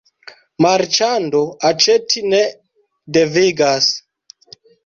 Marĉando 0.65 1.41
aĉeti 1.69 2.25
ne 2.31 2.41
devigas. 3.19 3.93